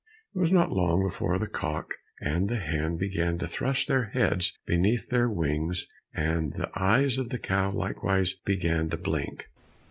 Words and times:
It 0.33 0.39
was 0.39 0.51
not 0.51 0.71
long 0.71 1.03
before 1.03 1.37
the 1.37 1.45
cock 1.45 1.93
and 2.19 2.49
the 2.49 2.55
hen 2.57 2.97
began 2.97 3.37
to 3.37 3.47
thrust 3.47 3.87
their 3.87 4.05
heads 4.05 4.57
beneath 4.65 5.09
their 5.09 5.29
wings, 5.29 5.85
and 6.11 6.53
the 6.53 6.71
eyes 6.75 7.19
of 7.19 7.29
the 7.29 7.37
cow 7.37 7.69
likewise 7.69 8.33
began 8.33 8.89
to 8.89 8.97
blink. 8.97 9.47